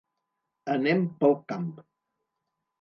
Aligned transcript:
Anem 0.77 1.05
pel 1.21 1.37
camp. 1.55 1.71